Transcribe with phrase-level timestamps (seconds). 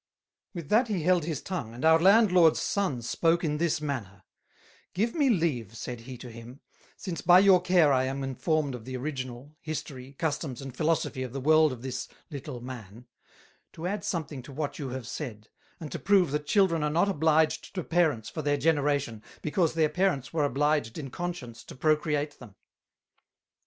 [0.55, 4.23] With that he held his tongue, and our Landlord's Son spoke in this manner:
[4.95, 6.59] "Give me leave," said he to him,
[6.97, 11.33] "since by your care I am informed of the Original, History, Customs, and Philosophy, of
[11.33, 13.05] the World of this little Man;
[13.73, 17.07] to add something to what you have said; and to prove that Children are not
[17.07, 22.39] obliged to Parents for their Generation, because their Parents were obliged in Conscience to procreate
[22.39, 22.55] them.